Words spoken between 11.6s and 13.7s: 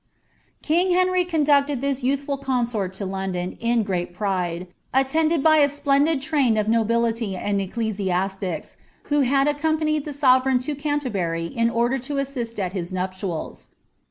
order to assist at his nuptials.